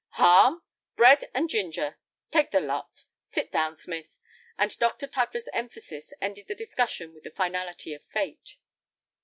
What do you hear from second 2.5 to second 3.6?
lot. Sit